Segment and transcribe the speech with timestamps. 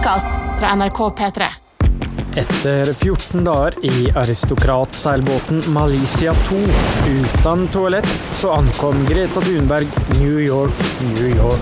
[0.00, 1.46] podkast fra NRK P3.
[2.36, 6.56] Etter 14 dager i aristokratseilbåten Malicia 2
[7.08, 9.86] uten toalett, så ankom Greta Thunberg
[10.20, 11.60] New York, New York.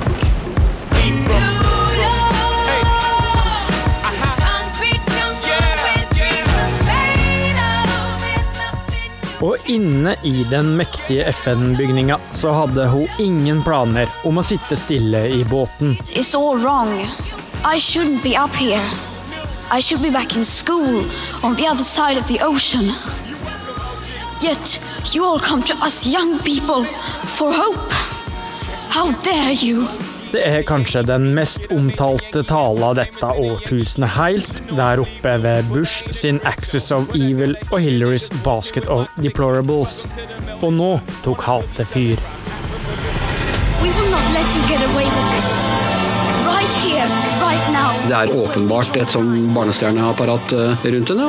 [9.41, 15.27] Og inne i den mektige FN-bygninga så hadde hun ingen planer om å sitte stille
[15.27, 15.99] i båten.
[16.15, 17.03] It's all wrong.
[17.71, 18.91] I shouldn't be up here.
[19.71, 21.05] I should be back in school
[21.43, 22.87] on the other side of the ocean.
[24.41, 24.81] Yet
[25.13, 26.85] you all come to us young people
[27.37, 27.93] for hope.
[28.89, 29.87] How dare you?
[30.33, 36.41] Det er kanskje den mest omtalte tala dette årtusenet helt der oppe ved Bush sin
[36.49, 40.07] Axis of Evil og Hillarys Basket of Deplorables.
[40.63, 42.29] Og nå tok hatet fyr.
[43.83, 45.68] We will not let you get away with this.
[48.09, 51.27] Det er åpenbart et sånn barnestjerneapparat eh, rundt henne.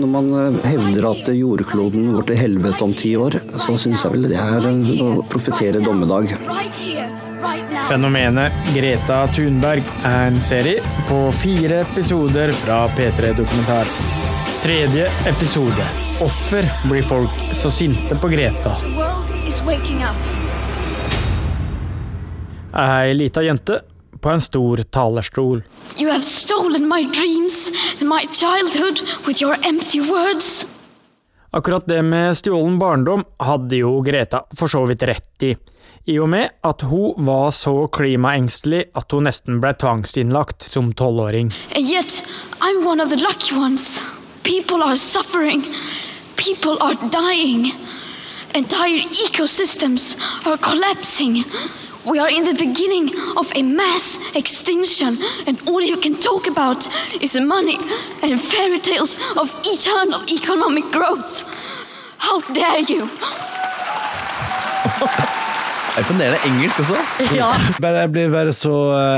[0.00, 4.16] Når man eh, hevder at jordkloden går til helvete om ti år, så syns jeg
[4.16, 6.34] vel det er å profetere dommedag.
[7.86, 13.92] Fenomenet Greta Thunberg er en serie på fire episoder fra P3 Dokumentar.
[14.64, 15.86] Tredje episode.
[16.26, 18.74] Offer blir folk så sinte på Greta?
[18.82, 20.45] The world is waking up.
[22.76, 23.80] Ei lita jente
[24.20, 25.62] på en stor talerstol.
[25.96, 30.68] You have stolen my dreams and my childhood with your empty words.
[31.50, 35.54] Akkurat det med stjålen barndom hadde jo Greta for så vidt rett i,
[36.04, 41.48] i og med at hun var så klimaengstelig at hun nesten ble tvangsinnlagt som tolvåring.
[41.72, 42.20] And yet,
[42.60, 44.02] I'm one of the lucky ones.
[44.42, 45.64] People are suffering.
[46.36, 47.72] People are dying.
[48.52, 51.40] Entire ecosystems are collapsing.
[52.06, 56.86] We are in the beginning of a mass extinction, and all you can talk about
[57.20, 57.78] is money
[58.22, 61.44] and fairy tales of eternal economic growth.
[62.18, 63.08] How dare you!
[65.96, 66.96] Er imponerende engelsk også.
[67.40, 67.46] Ja,
[67.80, 68.72] Bare, jeg blir bare så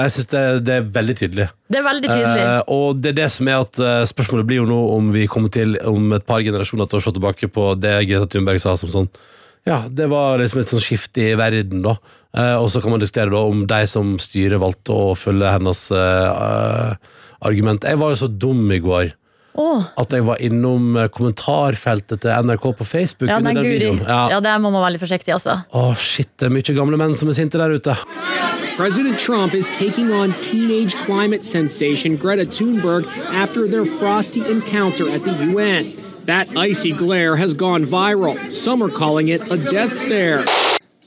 [0.05, 1.47] Jeg syns det, det er veldig tydelig.
[1.69, 2.43] det er veldig tydelig.
[2.45, 5.25] Eh, og det er det som er at eh, spørsmålet blir jo nå om vi
[5.27, 8.77] kommer til om et par generasjoner til å se tilbake på det Greta Thunberg sa
[8.79, 9.11] som sånn
[9.67, 11.97] Ja, det var liksom et sånt skifte i verden, da.
[12.37, 15.87] Eh, og så kan man diskutere da om de som styrer valgte å følge hennes
[15.97, 16.99] eh,
[17.41, 17.87] argument.
[17.89, 19.15] Jeg var jo så dum i går.
[19.59, 19.83] Oh.
[19.99, 23.31] At jeg var innom eh, kommentarfeltet til NRK på Facebook.
[23.31, 24.07] Ja, men under den guri.
[24.07, 24.21] Ja.
[24.37, 25.57] Ja, der må man være litt forsiktig, altså.
[25.75, 27.97] Å, shit, det er mye gamle menn som er sinte der ute.
[28.79, 35.25] President Trump is taking on teenage climate sensation Greta Thunberg after their frosty encounter at
[35.25, 35.91] the UN.
[36.27, 38.53] That icy glare has gone viral.
[38.53, 40.45] Some are calling it a death stare.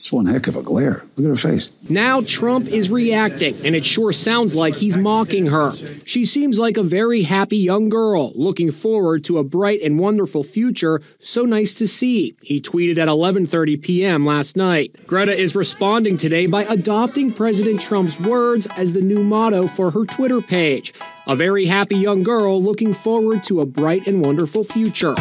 [0.01, 1.06] It's one heck of a glare.
[1.16, 1.69] Look at her face.
[1.88, 5.73] Now Trump is reacting, and it sure sounds like he's mocking her.
[6.06, 10.44] She seems like a very happy young girl, looking forward to a bright and wonderful
[10.44, 11.03] future.
[11.19, 12.35] So nice to see.
[12.41, 14.25] He tweeted at 11:30 p.m.
[14.25, 15.06] last night.
[15.06, 20.06] Greta is responding today by adopting President Trump's words as the new motto for her
[20.06, 20.95] Twitter page.
[21.28, 25.13] A very happy young girl looking forward to a bright and wonderful future.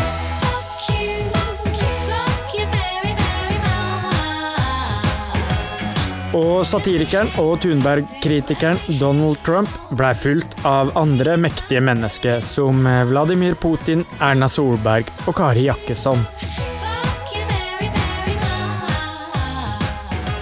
[6.36, 14.04] Og satirikeren og Thunberg-kritikeren Donald Trump ble fulgt av andre mektige mennesker som Vladimir Putin,
[14.22, 16.22] Erna Solberg og Kari Jakkesson.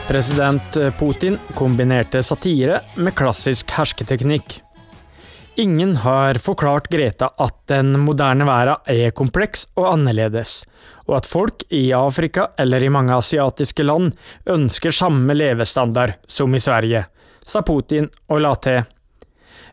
[0.08, 4.58] President Putin kombinerte satire med klassisk hersketeknikk.
[5.58, 10.60] Ingen har forklart Greta at den moderne verden er kompleks og annerledes,
[11.10, 14.12] og at folk i Afrika eller i mange asiatiske land
[14.46, 17.02] ønsker samme levestandard som i Sverige,
[17.42, 18.86] sa Putin og la til.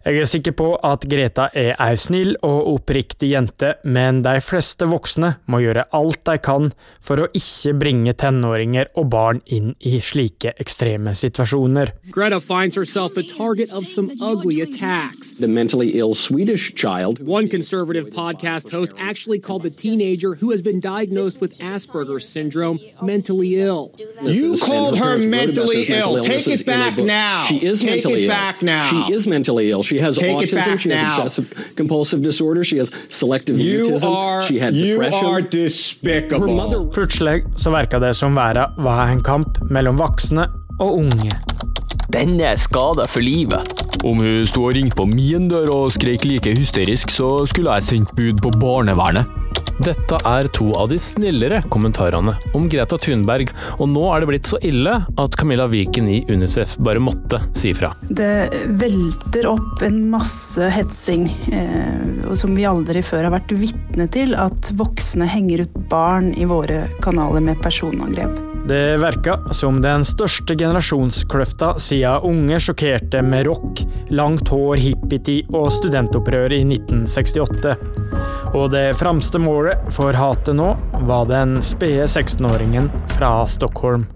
[0.05, 4.85] Jeg er sikker på at Greta er ei snill og oppriktig jente, men de fleste
[4.85, 6.67] voksne må gjøre alt de kan
[7.01, 11.95] for å ikke bringe tenåringer og barn inn i slike ekstreme situasjoner.
[12.13, 15.33] Greta finds herself et target of some ugly attacks.
[15.39, 20.61] The mentally ill Swedish child One conservative podcast host actually called the teenager who has
[20.61, 23.91] been diagnosed with Asperger's syndrome mentally ill.
[24.21, 26.23] You called her mentally ill.
[26.23, 27.41] Take it back now.
[27.49, 28.81] She is mentally ill.
[28.91, 29.81] She is mentally ill.
[29.81, 30.77] She has Take autism.
[30.77, 31.07] She has now.
[31.23, 31.45] obsessive
[31.77, 32.63] compulsive disorder.
[32.63, 34.09] She has selective You mutism.
[34.09, 35.25] are she had you depression.
[35.25, 36.47] are despicable.
[36.47, 40.47] Her mother Plutselig så verka det som verden var en kamp mellom voksne
[40.79, 41.31] og unge.
[42.11, 43.65] Den er skada for livet.
[44.05, 47.83] Om hun sto og ringte på min dør og skrek like hysterisk, så skulle jeg
[47.83, 49.25] sendt bud på barnevernet.
[49.83, 54.49] Dette er to av de snillere kommentarene om Greta Thunberg, og nå er det blitt
[54.49, 57.91] så ille at Camilla Viken i Unicef bare måtte si fra.
[58.07, 58.47] Det
[58.79, 64.35] velter opp en masse hetsing, eh, som vi aldri før har vært vitne til.
[64.39, 68.54] At voksne henger ut barn i våre kanaler med personangrep.
[68.65, 75.67] Det verka som den største generasjonskløfta siden unge sjokkerte med rock, langt hår, hippietid og
[75.75, 77.75] studentopprør i 1968.
[78.57, 80.71] Og det fremste målet for hatet nå
[81.05, 84.07] var den spede 16-åringen fra Stockholm.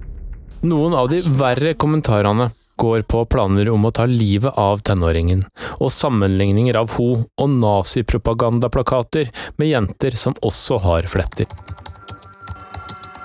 [0.66, 2.50] Noen av de verre kommentarene
[2.80, 5.44] går på planer om å ta livet av tenåringen,
[5.78, 9.30] og sammenligninger av ho og nazipropagandaplakater
[9.62, 11.45] med jenter som også har fletter.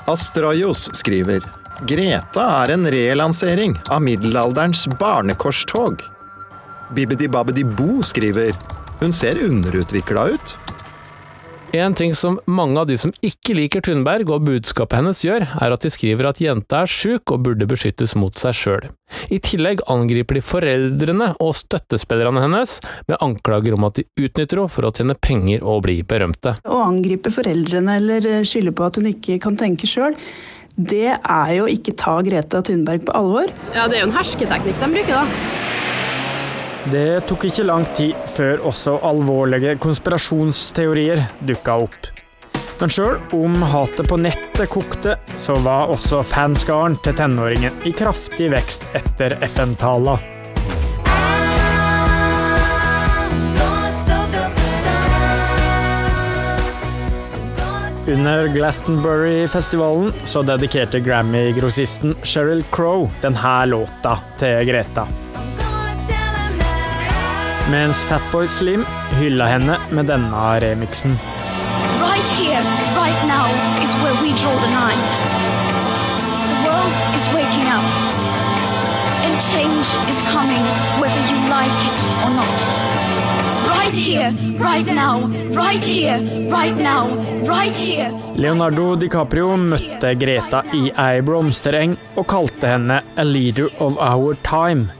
[0.06, 1.41] Astrajos skriver
[1.89, 6.03] Greta er en relansering av middelalderens barnekorstog.
[6.93, 8.53] Bibbidi Babbidi Bo skriver
[9.01, 10.55] hun ser underutvikla ut.
[11.75, 15.75] En ting som mange av de som ikke liker Thunberg og budskapet hennes gjør, er
[15.75, 18.87] at de skriver at jenta er sjuk og burde beskyttes mot seg sjøl.
[19.35, 22.76] I tillegg angriper de foreldrene og støttespillerne hennes
[23.11, 26.55] med anklager om at de utnytter henne for å tjene penger og bli berømte.
[26.62, 30.15] Å angripe foreldrene eller skylde på at hun ikke kan tenke sjøl,
[30.79, 33.50] det er jo ikke ta Greta Thunberg på alvor.
[33.75, 35.74] Ja, det er jo en hersketeknikk de bruker, da.
[36.93, 42.11] Det tok ikke lang tid før også alvorlige konspirasjonsteorier dukka opp.
[42.81, 48.51] Men sjøl om hatet på nettet kokte, så var også fanskaren til tenåringen i kraftig
[48.53, 50.19] vekst etter FN-tala.
[58.05, 65.09] Under Glastonbury-festivalen så dedikerte Grammy-grossisten Sheryl Crow denne låta til Greta.
[67.71, 68.83] Mens Fatboy Slim
[69.17, 71.15] hylla henne med denne remixen.
[72.01, 72.61] Right here,
[72.93, 73.47] right now,
[73.83, 75.01] is where we draw the line.
[76.51, 77.87] The world is waking up.
[79.25, 80.65] And change is coming,
[81.01, 82.61] whether you like it or not.
[83.67, 84.31] Right here,
[84.61, 85.27] right now,
[85.57, 86.19] right here,
[86.51, 87.09] right now,
[87.49, 88.11] right here.
[88.37, 94.93] Leonardo DiCaprio møtte Greta i ei blomstereng og kalte henne a leader of our time,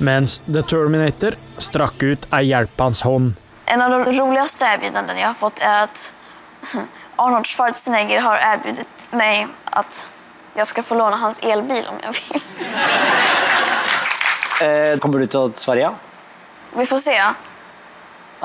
[0.00, 3.34] mens The Terminator strakk ut ei hjelpende hånd.
[3.66, 6.12] En av de roligste tilbudene jeg har fått er at
[7.22, 10.02] Arnold Schwarzenegger har tilbudt meg at
[10.56, 12.42] jeg skal få låne hans elbil om jeg vil.
[14.62, 15.88] Eh, kommer du til Sverige?
[16.76, 17.14] Vi får se.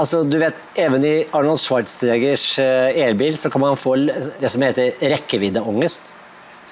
[0.01, 4.65] Altså, du vet, Even i Arnold Schwarzeneggers eh, elbil så kan man få det som
[4.65, 6.09] heter rekkeviddeangst.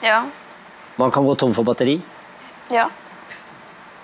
[0.01, 0.24] Ja,
[0.98, 2.00] Man kan gå tom for batteri.
[2.72, 2.88] ja.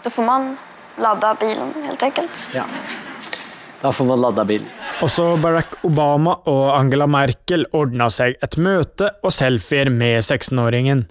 [0.03, 0.57] Då får man
[0.98, 2.50] ladda bilen helt enkelt.
[2.53, 2.63] Ja.
[3.81, 4.68] Da får man ladda bilen.
[5.01, 11.07] Også Barack Obama og Angela Merkel ordna seg et møte og selfier med 16-åringen.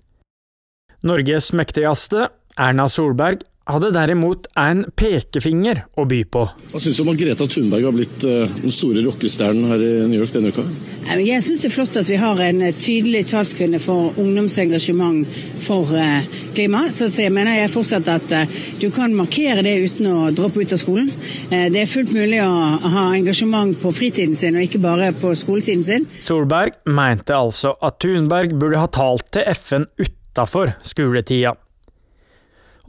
[1.03, 2.29] Norges mektigste,
[2.61, 6.45] Erna Solberg, hadde derimot en pekefinger å by på.
[6.73, 9.91] Hva syns du om at Greta Thunberg har blitt eh, den store rockestjernen her i
[10.09, 10.65] New York denne uka?
[11.21, 15.95] Jeg syns det er flott at vi har en eh, tydelig talskvinne for ungdomsengasjement for
[15.99, 16.27] eh,
[16.57, 16.87] klima.
[16.95, 18.37] Så jeg mener jeg fortsatt at
[18.81, 21.11] du kan markere det uten å droppe ut av skolen.
[21.51, 22.51] Det er fullt mulig å
[22.95, 26.07] ha engasjement på fritiden sin, og ikke bare på skoletiden sin.
[26.23, 31.55] Solberg mente altså at Thunberg burde ha talt til FN utafor skoletida.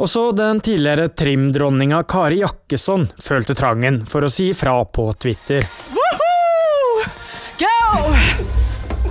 [0.02, 5.62] Også den tidligere trimdronninga Kari Jakkesson følte trangen for å si fra på Twitter.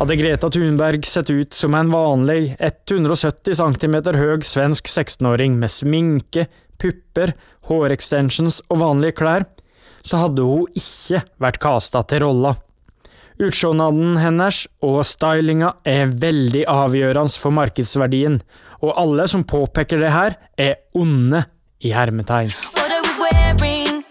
[0.01, 6.49] Hadde Greta Thunberg sett ut som en vanlig 170 cm høy svensk 16-åring med sminke,
[6.81, 7.37] pupper,
[7.69, 9.47] hårextensions og vanlige klær,
[10.03, 12.57] så hadde hun ikke vært kasta til rolla.
[13.41, 18.41] Utseendet hennes og stylinga er veldig avgjørende for markedsverdien,
[18.81, 21.45] og alle som påpeker det her, er onde
[21.81, 22.53] i hermetegn.
[23.21, 24.05] Wearing,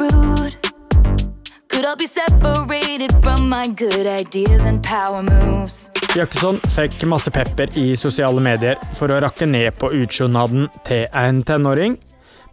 [0.00, 0.70] rude?
[6.16, 11.38] Jakkesson fikk masse pepper i sosiale medier for å rakke ned på utsjonaden til en
[11.46, 11.94] tenåring,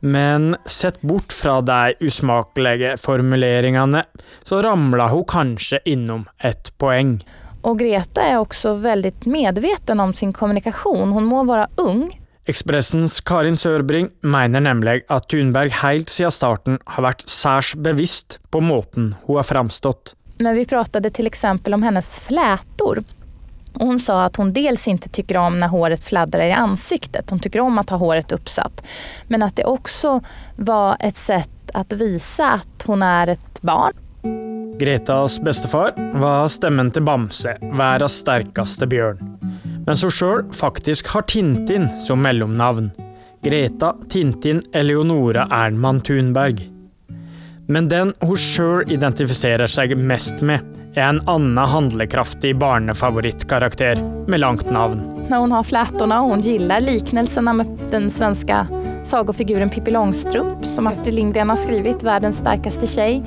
[0.06, 4.06] men sett bort fra de usmakelige formuleringene,
[4.46, 7.18] så ramla hun kanskje innom et poeng.
[7.62, 11.12] Och Greta er også veldig medveten om sin kommunikasjon.
[11.12, 12.08] Hun må være ung,
[12.48, 18.62] Ekspressens Karin Sørbring mener nemlig at Thunberg helt siden starten har vært særs bevisst på
[18.64, 20.14] måten hun har framstått.
[20.40, 21.20] men vi pratet f.eks.
[21.28, 23.04] exempel om hennes flætor.
[23.74, 27.40] Hun hon sa at hun dels ikke tycker om når håret fladrer i ansiktet, hun
[27.40, 28.82] tycker om å ha håret oppsatt,
[29.28, 30.22] Men at det også
[30.56, 33.94] var et sett å vise at hun er et barn.
[34.80, 39.22] Gretas bestefar var stemmen til Bamse, verdens sterkeste bjørn.
[39.88, 42.92] Mens hun sjøl faktisk har Tintin som mellomnavn.
[43.42, 46.62] Greta Tintin Eleonora Ernmann Thunberg.
[47.68, 50.62] Men den hun sjøl identifiserer seg mest med,
[50.94, 55.02] er en annen handlekraftig barnefavorittkarakter med langt navn.
[55.32, 58.62] Når hun har flätorna og hun gillar liknelserna med den svenske
[59.08, 63.22] sagofiguren Pippi Långstrump som Astrid Lindgren har skrivit, verdens sterkeste tjej.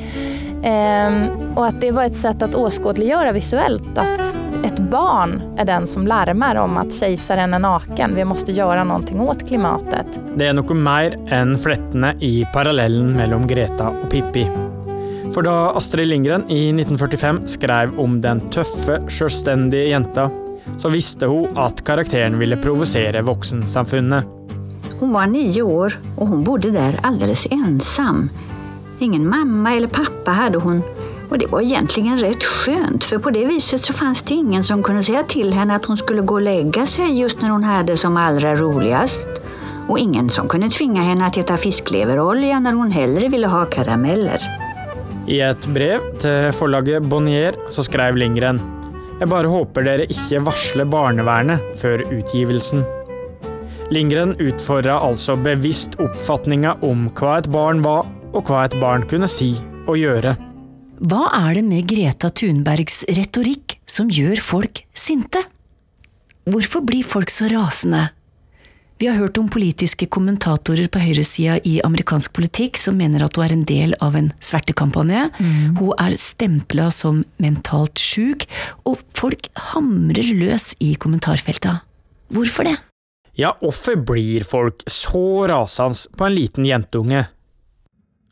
[0.63, 5.87] Ehm, och att det var ett sätt att åskådliggöra visuellt att ett barn är den
[5.87, 8.15] som larmer om att kejsaren är naken.
[8.15, 10.21] Vi måste göra någonting åt klimatet.
[10.37, 14.45] Det er noe mer enn flettene i parallellen mellom Greta og Pippi.
[15.35, 20.29] For da Astrid Lindgren i 1945 skrev om den tøffe, selvstendige jenta,
[20.79, 24.37] så visste hun at karakteren ville provosere voksensamfunnet.
[25.01, 28.29] Hon var nio år og hun bodde der alldeles ensam.
[29.03, 30.83] Ingen mamma eller pappa hade hon
[31.31, 34.83] och det var egentligen rätt skönt för på det viset så fanns det ingen som
[34.83, 37.97] kunde säga till henne att hon skulle gå och lägga sig just när hon hade
[37.97, 39.27] som allra roligast.
[39.89, 44.41] Och ingen som kunde tvinga henne att äta fiskleverolja när hon hellre ville ha karameller.
[45.27, 48.61] I et brev til forlaget Bonnier så skrev Lindgren
[49.21, 52.85] Jeg bare håper dere ikke varsler barnevernet før utgivelsen.
[53.91, 59.29] Lindgren utfordra altså bevisst oppfatninga om hva et barn var, og hva et barn kunne
[59.31, 59.55] si
[59.87, 60.37] og gjøre.
[61.01, 65.43] Hva er det med Greta Thunbergs retorikk som gjør folk sinte?
[66.51, 68.11] Hvorfor blir folk så rasende?
[69.01, 73.47] Vi har hørt om politiske kommentatorer på høyresida i amerikansk politikk som mener at hun
[73.47, 75.23] er en del av en svertekampanje.
[75.41, 75.79] Mm.
[75.79, 78.45] Hun er stempla som mentalt sjuk,
[78.85, 81.79] og folk hamrer løs i kommentarfelta.
[82.29, 82.77] Hvorfor det?
[83.41, 87.25] Ja, hvorfor blir folk så rasende på en liten jentunge?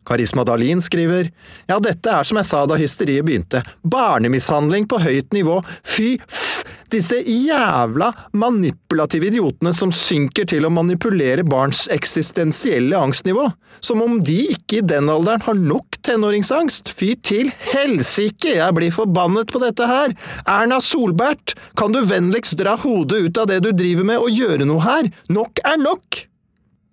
[0.09, 1.31] Karisma Dahlin skriver
[1.69, 3.63] Ja, dette er som jeg sa da hysteriet begynte.
[3.85, 5.61] Barnemishandling på høyt nivå.
[5.85, 6.65] Fy f...
[6.89, 8.09] Disse jævla
[8.41, 13.45] manipulative idiotene som synker til å manipulere barns eksistensielle angstnivå.
[13.85, 16.89] Som om de ikke i den alderen har nok tenåringsangst.
[16.89, 20.17] Fy til helsike, jeg blir forbannet på dette her.
[20.49, 24.65] Erna Solbert, kan du vennligst dra hodet ut av det du driver med og gjøre
[24.69, 25.13] noe her?
[25.29, 26.25] Nok er nok!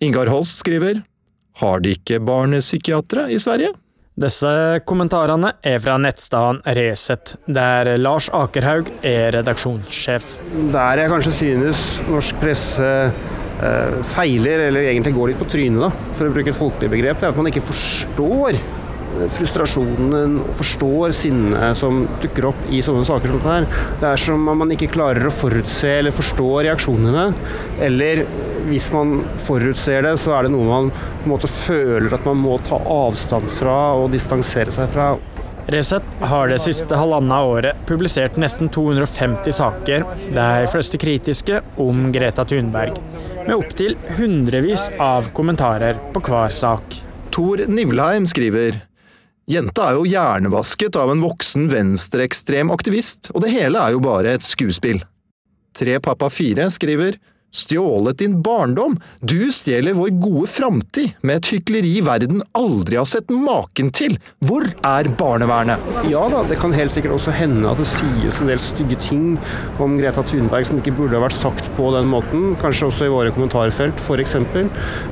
[0.03, 1.05] Ingar Holst skriver
[1.62, 3.74] har de ikke barnepsykiatere i Sverige?
[4.15, 4.50] Disse
[4.88, 10.38] kommentarene er fra nettstedet Resett, der Lars Akerhaug er redaksjonssjef.
[10.71, 15.91] Der jeg kanskje synes norsk presse eh, feiler, eller egentlig går litt på trynet, da,
[16.15, 18.62] for å bruke et folkelig begrep, det er at man ikke forstår
[19.36, 23.67] frustrasjonen og forstår sinnet som dukker opp i sånne saker som det her.
[24.01, 27.27] Det er som om man ikke klarer å forutse eller forstå reaksjonene.
[27.86, 28.25] Eller
[28.69, 32.41] hvis man forutser det, så er det noe man på en måte føler at man
[32.41, 35.13] må ta avstand fra og distansere seg fra.
[35.74, 40.05] Resett har det siste halvannet året publisert nesten 250 saker,
[40.36, 43.00] de fleste kritiske, om Greta Thunberg.
[43.48, 47.00] Med opptil hundrevis av kommentarer på hver sak.
[47.34, 48.77] Tor Nivlheim skriver
[49.46, 54.34] Jenta er jo hjernevasket av en voksen venstreekstrem aktivist, og det hele er jo bare
[54.34, 55.04] et skuespill.
[55.78, 57.20] Tre pappa fire skriver
[57.55, 63.31] Stjålet din barndom, du stjeler vår gode framtid med et hykleri verden aldri har sett
[63.31, 64.17] maken til.
[64.43, 65.79] Hvor er barnevernet?
[66.12, 69.38] Ja da, det kan helt sikkert også hende at det sies en del stygge ting
[69.79, 72.57] om Greta Thunberg som ikke burde ha vært sagt på den måten.
[72.59, 74.35] Kanskje også i våre kommentarfelt, f.eks.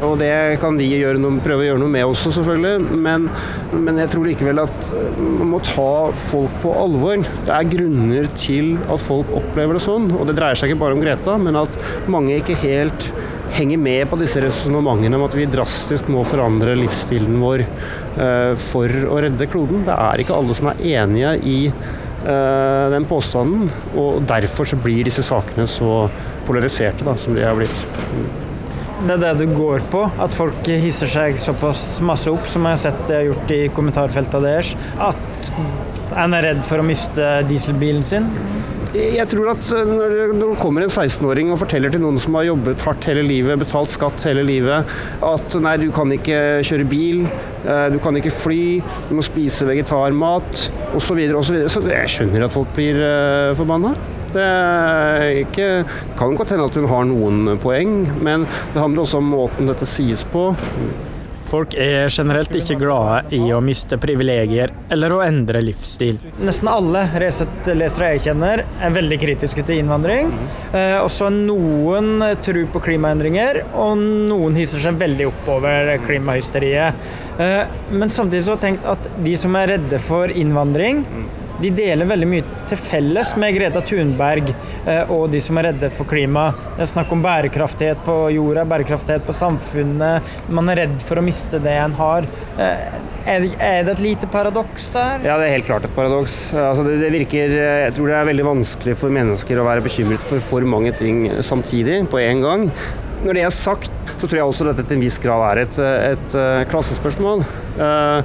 [0.03, 3.00] Og det kan gjøre noe, prøve å gjøre noe med også, selvfølgelig.
[3.07, 3.29] Men,
[3.88, 7.23] men jeg tror likevel at man må ta folk på alvor.
[7.47, 10.12] Det er grunner til at folk opplever det sånn.
[10.17, 11.79] Og det dreier seg ikke bare om Greta, men at
[12.12, 13.08] mange ikke helt
[13.54, 18.90] henger med på disse resonnementene om at vi drastisk må forandre livsstilen vår uh, for
[19.10, 19.84] å redde kloden.
[19.88, 25.06] Det er ikke alle som er enige i uh, den påstanden, og derfor så blir
[25.06, 26.08] disse sakene så
[26.48, 27.86] polariserte da, som de har blitt.
[29.04, 30.06] Det er det du går på?
[30.24, 33.63] At folk hisser seg såpass masse opp, som jeg har sett det har gjort i
[33.75, 34.75] kommentarfeltene deres?
[35.02, 38.30] At en er redd for å miste dieselbilen sin?
[38.93, 42.83] Jeg tror at når det kommer en 16-åring og forteller til noen som har jobbet
[42.85, 44.91] hardt hele livet, betalt skatt hele livet,
[45.25, 47.23] at nei, du kan ikke kjøre bil,
[47.63, 48.65] du kan ikke fly,
[49.09, 51.63] du må spise vegetarmat osv., osv.
[51.65, 53.95] Så, så, jeg skjønner at folk blir uh, forbanna.
[54.33, 54.45] Det
[55.41, 55.71] ikke,
[56.19, 58.45] kan godt hende at hun har noen poeng, men
[58.75, 60.51] det handler også om måten dette sies på.
[61.53, 66.17] Folk er generelt ikke glade i å miste privilegier eller å endre livsstil.
[66.41, 70.31] Nesten alle Resett-lesere jeg kjenner, er veldig kritiske til innvandring.
[70.74, 77.05] Eh, også noen tror på klimaendringer, og noen hisser seg veldig opp over klimahysteriet.
[77.38, 81.05] Eh, men samtidig så har jeg tenkt at de som er redde for innvandring,
[81.63, 85.89] de deler veldig mye til felles med Greta Thunberg eh, og de som er redde
[85.96, 86.50] for klima.
[86.75, 90.34] Det er snakk om bærekraftighet på jorda, bærekraftighet på samfunnet.
[90.51, 92.27] Man er redd for å miste det en har.
[92.60, 95.24] Eh, er det, er det et lite paradoks der?
[95.24, 96.36] Ja, det er helt klart et paradoks.
[96.60, 97.55] Altså, det, det virker,
[97.86, 101.29] jeg tror det er veldig vanskelig for mennesker å være bekymret for for mange ting
[101.46, 102.70] samtidig på en gang.
[103.24, 105.77] Når det er sagt, så tror jeg også dette til en viss grad er et,
[105.79, 107.46] et, et klassespørsmål.
[107.79, 108.20] Uh,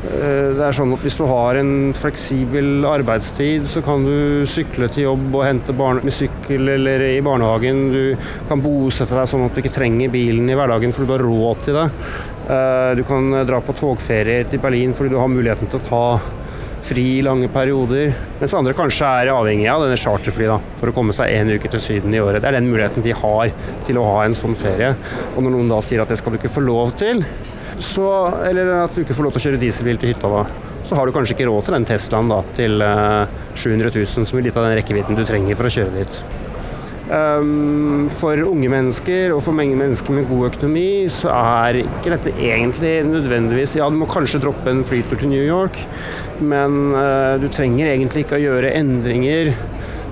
[0.00, 5.10] det er sånn at Hvis du har en fleksibel arbeidstid, så kan du sykle til
[5.10, 7.82] jobb og hente barn med sykkel eller i barnehagen.
[7.92, 11.26] Du kan bosette deg sånn at du ikke trenger bilen i hverdagen fordi du har
[11.28, 11.86] råd til det.
[12.96, 16.04] Du kan dra på togferier til Berlin fordi du har muligheten til å ta
[16.80, 18.14] fri i lange perioder.
[18.40, 20.48] Mens andre kanskje er avhengig av denne charterfly
[20.80, 22.40] for å komme seg en uke til Syden i året.
[22.40, 23.52] Det er den muligheten de har
[23.86, 24.94] til å ha en sånn ferie.
[25.34, 27.20] Og når noen da sier at det skal du ikke få lov til,
[27.84, 28.08] så,
[28.48, 30.44] eller at du ikke får lov til å kjøre dieselbil til hytta da,
[30.88, 34.38] så har du kanskje ikke råd til den Teslaen da, til uh, 700 000, som
[34.38, 36.22] er litt av den rekkevidden du trenger for å kjøre dit.
[37.10, 42.30] Um, for unge mennesker og for mange mennesker med god økonomi så er ikke dette
[42.38, 45.78] egentlig nødvendigvis Ja, du må kanskje droppe en flytur til New York,
[46.38, 49.50] men uh, du trenger egentlig ikke å gjøre endringer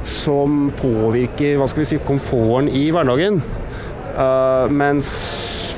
[0.08, 3.38] som påvirker hva skal vi si, komforten i hverdagen.
[4.18, 5.12] Uh, mens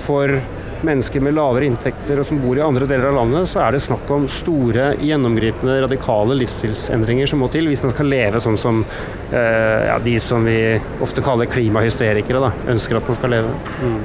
[0.06, 0.40] for
[0.86, 3.82] mennesker med lavere inntekter og som bor i andre deler av landet, så er det
[3.84, 8.82] snakk om store, gjennomgripende, radikale livsstilsendringer som må til hvis man skal leve sånn som
[8.84, 10.58] eh, ja, de som vi
[11.04, 13.54] ofte kaller klimahysterikere, da, ønsker at man skal leve.
[13.84, 14.02] Mm.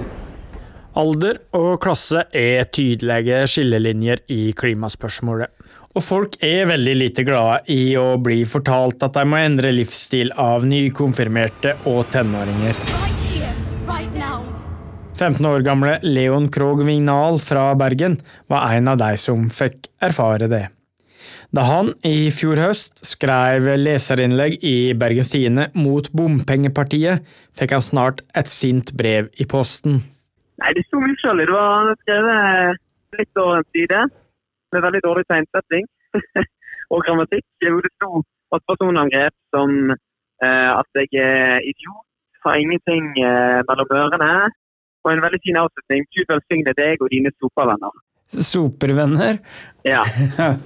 [0.96, 5.51] Alder og klasse er tydelige skillelinjer i klimaspørsmålet.
[5.96, 10.34] Og folk er veldig lite glade i å bli fortalt at de må endre livsstil
[10.39, 13.25] av nykonfirmerte og tenåringer.
[15.16, 18.18] 15 år gamle Leon Krogh Vignal fra Bergen
[18.52, 20.66] var en av de som fikk erfare det.
[21.56, 27.24] Da han i fjor høst skrev leserinnlegg i Bergens Tidende mot bompengepartiet,
[27.56, 30.02] fikk han snart et sint brev i posten.
[30.60, 31.48] Nei, det sto mye forskjellig.
[31.48, 32.84] Det var skrevet
[33.22, 34.01] litt over en side
[34.75, 35.88] med veldig dårlig tegnsetting
[36.92, 37.48] og grammatikk.
[37.64, 38.12] Hvor det sto
[38.56, 42.04] at personangrep som eh, at jeg er idiot,
[42.44, 44.34] har ingenting eh, mellom ørene,
[45.05, 46.05] og en veldig fin avslutning.
[46.18, 48.03] Gud velsigne deg og dine sopervenner.
[48.41, 49.39] Sopervenner?
[49.85, 50.01] Ja.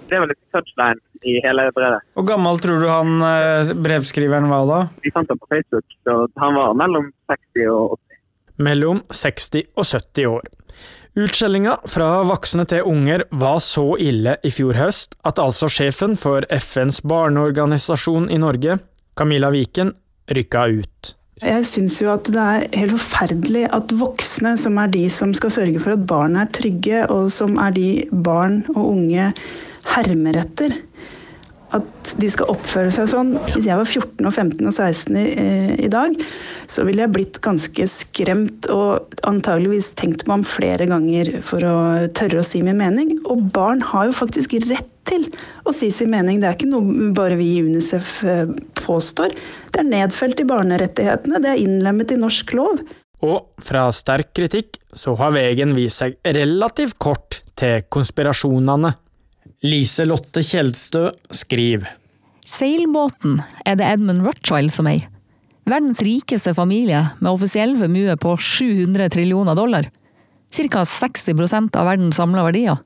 [0.08, 2.06] Det var litt touchline i hele brevet.
[2.16, 4.78] Hvor gammel tror du han eh, brevskriveren var da?
[5.04, 8.22] Vi fant ham på Facebook, så han var mellom 60 og 80.
[8.64, 10.48] Mellom 60 og 70 år.
[11.20, 16.48] Utskjellinga fra voksne til unger var så ille i fjor høst at altså sjefen for
[16.48, 18.80] FNs barneorganisasjon i Norge,
[19.20, 19.92] Camilla Viken,
[20.32, 21.16] rykka ut.
[21.40, 25.54] Jeg syns jo at det er helt forferdelig at voksne, som er de som skal
[25.56, 29.30] sørge for at barn er trygge, og som er de barn og unge
[29.96, 30.76] hermer etter,
[31.70, 33.32] at de skal oppføre seg sånn.
[33.54, 36.16] Hvis jeg var 14 og 15 og 16 i, eh, i dag,
[36.68, 41.78] så ville jeg blitt ganske skremt og antageligvis tenkt meg om flere ganger for å
[42.18, 43.16] tørre å si min mening.
[43.30, 45.30] Og barn har jo faktisk rett til
[45.66, 46.42] å si sin mening.
[46.42, 49.36] Det er ikke noe bare vi i UNICEF eh, påstår.
[49.70, 52.82] Det er nedfelt i barnerettighetene, det er innlemmet i norsk lov.
[53.26, 58.94] Og fra sterk kritikk så har veien vist seg relativt kort til konspirasjonene.
[59.68, 61.90] Lise Lotte Kjeldstø skriver.
[62.48, 65.06] Seilbåten er det Edmund Rothschild som eier.
[65.70, 69.90] Verdens rikeste familie med offisiell formue på 700 trillioner dollar.
[70.50, 72.80] Ca 60% av verdens samla verdier.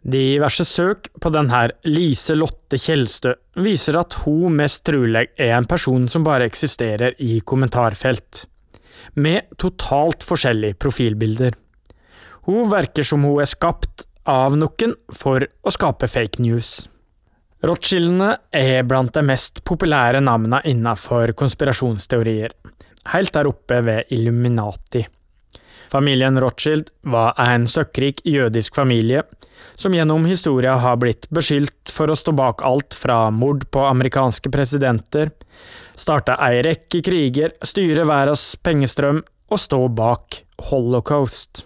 [0.00, 6.06] Diverse søk på denne Lise Lotte Kjeldstø viser at hun mest trolig er en person
[6.08, 8.46] som bare eksisterer i kommentarfelt,
[9.20, 11.52] med totalt forskjellige profilbilder.
[12.48, 16.88] Hun virker som hun er skapt av noen for å skape fake news.
[17.60, 22.54] Rothschildene er blant de mest populære navnene innenfor konspirasjonsteorier,
[23.12, 25.04] helt der oppe ved Illuminati.
[25.90, 29.24] Familien Rothschild var en søkkrik jødisk familie,
[29.74, 34.52] som gjennom historia har blitt beskyldt for å stå bak alt fra mord på amerikanske
[34.54, 35.32] presidenter,
[35.98, 41.64] starte ei rekke kriger, styre verdens pengestrøm og stå bak holocaust.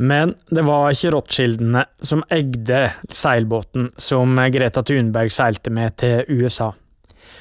[0.00, 6.72] Men det var ikke Rothschildene som eide seilbåten som Greta Thunberg seilte med til USA.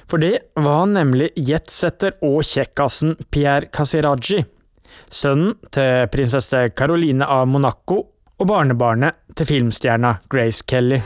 [0.10, 4.44] For det var nemlig jetsetter og kjekkasen Pierre Casiraji.
[5.10, 8.04] Sønnen til prinsesse Caroline av Monaco
[8.40, 11.02] og barnebarnet til filmstjerna Grace Kelly.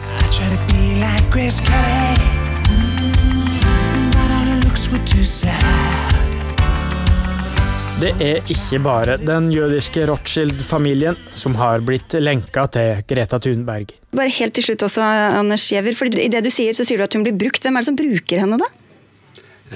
[8.04, 13.94] Det er ikke bare den jødiske Rothschild-familien som har blitt lenka til Greta Thunberg.
[14.12, 15.02] Bare helt til slutt også,
[15.40, 15.96] Anders Giæver.
[16.20, 17.64] I det du sier, så sier du at hun blir brukt.
[17.64, 18.68] Hvem er det som bruker henne, da?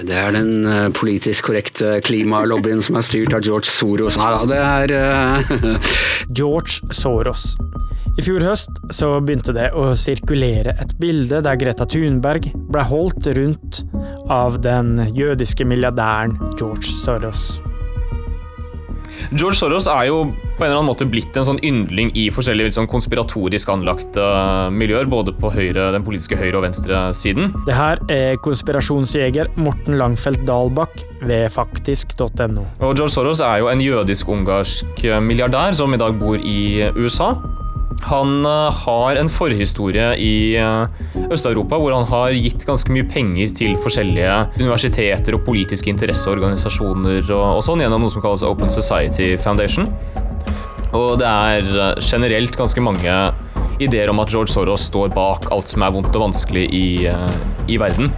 [0.06, 4.18] Det er den uh, politisk korrekte klimalobbyen som er styrt av George Soros.
[4.20, 5.88] Nei da, det er uh...
[6.38, 7.56] George Soros.
[8.18, 13.30] I fjor høst så begynte det å sirkulere et bilde der Greta Thunberg ble holdt
[13.38, 13.82] rundt
[14.30, 17.60] av den jødiske milliardæren George Soros.
[19.32, 20.22] George Soros er jo
[20.58, 24.24] på en eller annen måte blitt en sånn yndling i forskjellige sånn konspiratorisk anlagte
[24.74, 27.52] miljøer, både på høyre, den politiske høyre- og venstresiden.
[27.68, 32.66] Det her er konspirasjonsjeger Morten Langfeldt Dalbakk ved faktisk.no.
[32.82, 37.36] Og George Soros er jo en jødisk-ungarsk milliardær som i dag bor i USA.
[38.06, 40.54] Han har en forhistorie i
[41.34, 47.46] Øst-Europa hvor han har gitt ganske mye penger til forskjellige universiteter og politiske interesseorganisasjoner og,
[47.58, 49.90] og sånn gjennom noe som kalles Open Society Foundation.
[50.96, 53.16] Og det er uh, generelt ganske mange
[53.82, 56.86] ideer om at George Soros står bak alt som er vondt og vanskelig i,
[57.70, 58.10] i verden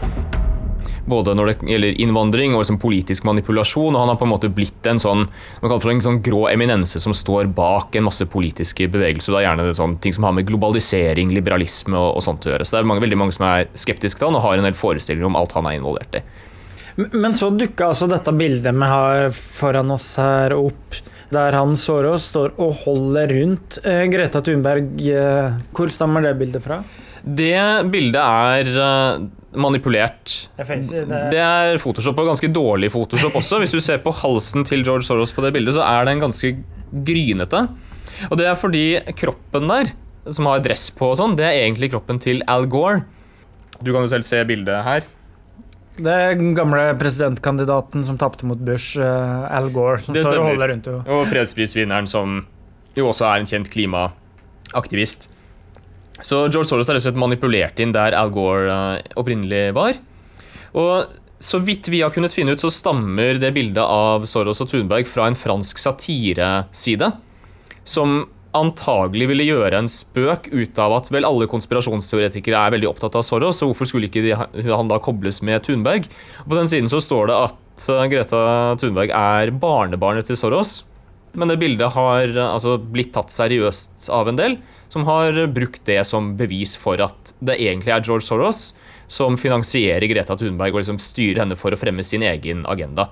[1.11, 3.95] både når det gjelder innvandring og liksom politisk manipulasjon.
[3.95, 5.27] og Han har på en måte blitt en sånn,
[5.63, 9.35] en sånn grå eminense som står bak en masse politiske bevegelser.
[9.35, 12.67] Det er gjerne sånn, ting som har med globalisering, liberalisme og, og sånt å gjøre.
[12.67, 14.79] Så det er mange, veldig mange som er skeptiske til han og har en del
[14.79, 16.25] forestillinger om alt han er involvert i.
[17.01, 20.99] Men så dukka altså dette bildet vi har foran oss her opp,
[21.31, 24.97] der han Soros står og holder rundt eh, Greta Thunberg.
[24.99, 26.81] Eh, hvor stammer det bildet fra?
[27.21, 27.61] Det
[27.93, 29.27] bildet er uh,
[29.61, 30.35] manipulert.
[30.57, 33.61] Det er Photoshop og ganske dårlig Photoshop også.
[33.61, 36.55] Hvis du ser på halsen til George Soros på det bildet, så er den ganske
[37.07, 37.67] grynete.
[38.31, 38.85] Og det er fordi
[39.19, 39.93] kroppen der,
[40.33, 43.05] som har dress på og sånn, det er egentlig kroppen til Al Gore.
[43.81, 45.07] Du kan jo selv se bildet her.
[46.01, 50.41] Det er den gamle presidentkandidaten som tapte mot Bush, uh, Al Gore, som det står
[50.41, 51.05] og holder rundt henne.
[51.13, 52.43] Og fredsprisvinneren, som
[52.97, 55.29] jo også er en kjent klimaaktivist.
[56.21, 60.01] Så George Soros har rett og slett manipulert inn der Al Gore uh, opprinnelig var.
[60.79, 64.69] Og så vidt vi har kunnet finne ut, så stammer det bildet av Soros og
[64.73, 67.09] Thunberg fra en fransk satireside.
[67.89, 73.17] Som antagelig ville gjøre en spøk ut av at vel alle konspirasjonsteoretikere er veldig opptatt
[73.19, 76.09] av Soros, så hvorfor skulle ikke de, han da kobles med Thunberg?
[76.45, 78.43] På den siden så står det at eh, Greta
[78.81, 80.81] Thunberg er barnebarnet til Soros.
[81.39, 84.59] Men det bildet har altså, blitt tatt seriøst av en del
[84.91, 88.71] som har brukt det som bevis for at det egentlig er George Soros
[89.11, 93.09] som finansierer Greta Thunberg og liksom styrer henne for å fremme sin egen agenda.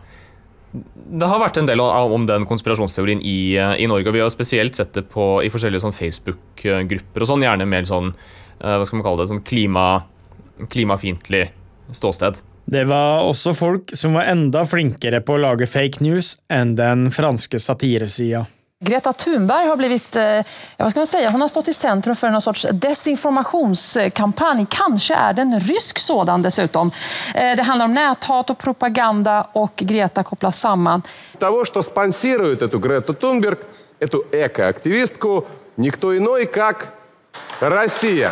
[0.72, 4.76] Det har vært en del om den konspirasjonsteorien i, i Norge, og vi har spesielt
[4.76, 9.00] sett det på, i forskjellige sånn Facebook-grupper og sånn, gjerne mer sånn eh, hva skal
[9.00, 9.86] man kalle det, sånn klima,
[10.68, 11.46] klimafiendtlig
[11.96, 12.42] ståsted.
[12.68, 17.08] Det var også folk som var enda flinkere på å lage fake news enn den
[17.14, 18.44] franske satiresida.
[18.83, 20.41] Greta Thunberg har blivit, eh,
[20.77, 24.65] vad ska man säga, hon har stått i centrum för någon sorts desinformationskampanj.
[24.69, 26.91] Kanske är det en rysk sådan dessutom.
[27.35, 31.01] Eh, det handlar om näthat och propaganda och Greta kopplas samman.
[31.39, 33.59] Того, что спонсирует эту Грету Тунберг,
[33.99, 36.87] эту экоактивистку, никто иной, как
[37.59, 38.31] Россия.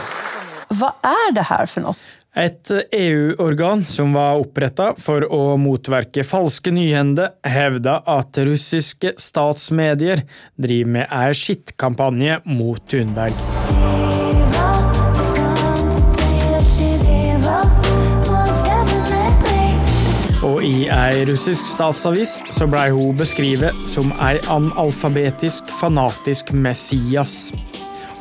[0.67, 1.97] Vad är det här för något?
[2.37, 10.20] Et EU-organ som var oppretta for å motverke falske nyhender, hevda at russiske statsmedier
[10.61, 13.33] driver med ei skittkampanje mot Thunberg.
[20.44, 27.46] Og i ei russisk statsavis så blei hun beskrevet som ei analfabetisk, fanatisk Messias.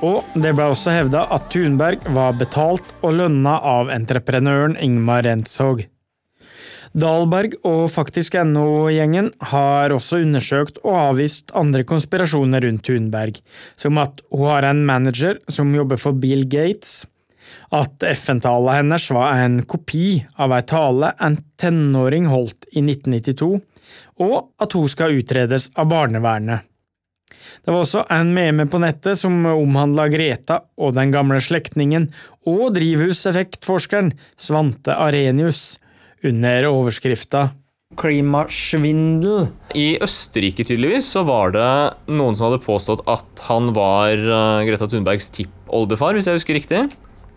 [0.03, 5.86] Og det ble også hevda at Thunberg var betalt og lønna av entreprenøren Ingmar Renshaug.
[6.95, 13.41] Dahlberg og faktisk NO-gjengen har også undersøkt og avvist andre konspirasjoner rundt Thunberg,
[13.75, 17.03] som at hun har en manager som jobber for Bill Gates,
[17.75, 23.51] at FN-talen hennes var en kopi av ei tale en tenåring holdt i 1992,
[24.23, 26.63] og at hun skal utredes av barnevernet.
[27.65, 32.10] Det var også en meme på nettet som omhandla Greta og den gamle slektningen
[32.47, 35.77] og drivhuseffektforskeren Svante Arenius,
[36.25, 37.49] under overskrifta
[37.99, 39.49] Klimasvindel.
[39.77, 41.71] I Østerrike tydeligvis så var det
[42.12, 46.81] noen som hadde påstått at han var uh, Greta Thunbergs tippoldefar, hvis jeg husker riktig.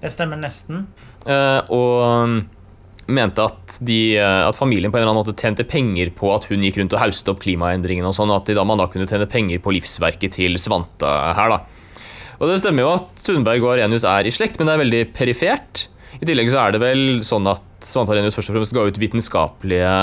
[0.01, 0.87] Det stemmer nesten.
[1.27, 2.49] Uh, og
[3.09, 6.47] mente at, de, eh, at familien på en eller annen måte tjente penger på at
[6.51, 9.09] hun gikk rundt og hauste opp klimaendringene og sånn, og at da, man da kunne
[9.09, 11.62] tjene penger på livsverket til Svante her, da.
[12.38, 15.05] Og det stemmer jo at Thunberg og Arenius er i slekt, men det er veldig
[15.16, 15.88] perifert.
[16.18, 19.01] I tillegg så er det vel sånn at Svante Arenius først og fremst ga ut
[19.01, 19.94] vitenskapelige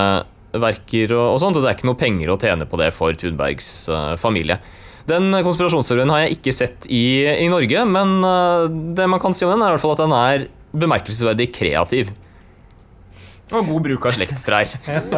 [0.56, 3.16] verker og, og sånt, og det er ikke noe penger å tjene på det for
[3.20, 4.60] Thunbergs uh, familie.
[5.06, 8.66] Den konspirasjonsteorien har jeg ikke sett i, i Norge, men uh,
[8.98, 12.12] det man kan si om den, er i hvert fall at den er bemerkelsesverdig kreativ.
[13.54, 14.72] Og god bruk av slektstrær.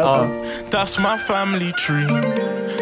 [0.73, 2.07] That's my family tree.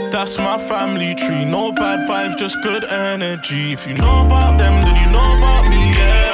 [0.10, 1.46] That's my family tree.
[1.46, 3.74] No bad vibes, just good energy.
[3.74, 5.78] If you know about them, then you know about me.
[5.94, 6.26] Yeah.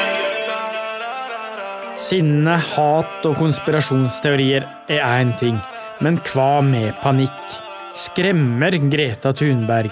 [1.99, 5.59] Sinne, hat og konspirasjonsteorier er én ting,
[6.01, 7.59] men hva med panikk?
[7.93, 9.91] Skremmer Greta Thunberg?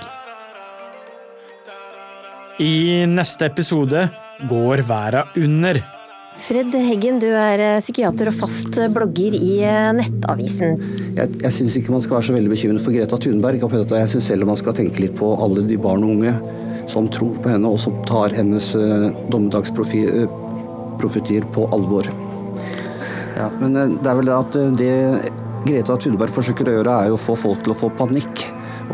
[2.60, 4.08] I neste episode
[4.48, 5.99] går verden under.
[6.38, 10.78] Fred Heggen, du er eh, psykiater og fast blogger i eh, Nettavisen.
[11.18, 13.66] Jeg, jeg syns ikke man skal være så veldig bekymret for Greta Thunberg.
[13.66, 16.34] Jeg syns heller man skal tenke litt på alle de barn og unge
[16.90, 22.06] som tror på henne, og som tar hennes uh, dommedagsprofetier på alvor.
[23.38, 24.96] Ja, men det er vel det at det
[25.68, 28.36] Greta Thunberg forsøker å gjøre, er jo å få folk til å få panikk.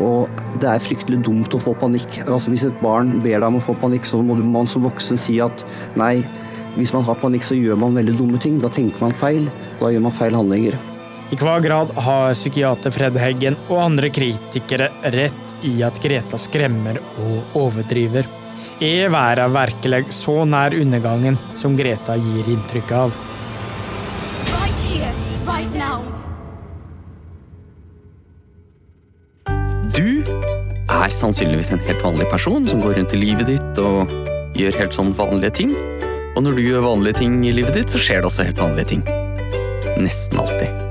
[0.02, 0.28] Og
[0.60, 2.20] det er fryktelig dumt å få panikk.
[2.26, 5.16] Altså Hvis et barn ber deg om å få panikk, så må man som voksen
[5.20, 5.64] si at
[5.96, 6.24] nei,
[6.76, 8.60] hvis man har panikk, så gjør man veldig dumme ting.
[8.60, 9.48] Da tenker man feil.
[9.80, 10.76] Da gjør man feil handlinger.
[11.32, 17.00] I hva grad har psykiater Fred Heggen og andre kritikere rett i at Greta skremmer
[17.24, 18.28] og overdriver?
[18.84, 23.16] Er verden virkelig så nær undergangen som Greta gir inntrykk av?
[24.52, 25.10] Right here,
[25.48, 26.04] right now.
[29.96, 34.12] Du er sannsynligvis en helt vanlig person som går rundt i livet ditt og
[34.56, 35.72] gjør helt sånn vanlige ting.
[36.36, 38.90] Og når du gjør vanlige ting i livet ditt, så skjer det også helt vanlige
[38.90, 39.06] ting.
[39.96, 40.82] Nesten alltid.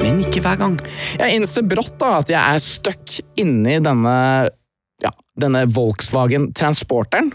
[0.00, 0.78] Men ikke hver gang.
[1.20, 4.16] Jeg innser brått da at jeg er stuck inni denne,
[5.04, 7.30] ja, denne Volkswagen Transporteren.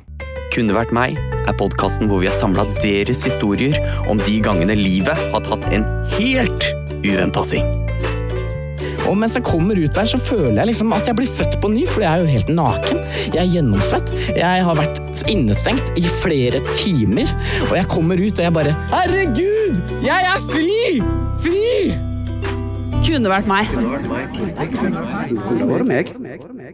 [0.52, 1.16] Kunne vært meg
[1.46, 3.78] er podkasten hvor vi har samla deres historier
[4.10, 5.88] om de gangene livet har tatt en
[6.18, 6.72] helt
[7.06, 7.85] uventa sving.
[9.10, 11.70] Og mens jeg kommer ut der, så føler jeg liksom at jeg blir født på
[11.74, 13.04] ny, for jeg er jo helt naken.
[13.34, 14.12] Jeg er gjennomsvett.
[14.36, 17.30] Jeg har vært innestengt i flere timer,
[17.70, 19.80] og jeg kommer ut og jeg bare Herregud!
[20.06, 21.00] Jeg er fri!
[21.46, 21.70] Fri!
[23.06, 23.70] Kunne vært meg.
[23.70, 24.32] Kunne vært meg.
[24.58, 26.66] Det kunne vært meg.